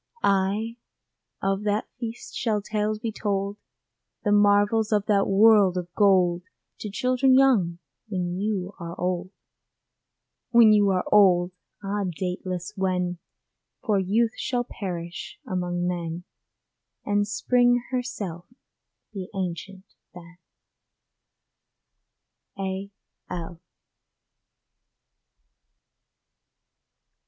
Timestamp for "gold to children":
5.93-7.35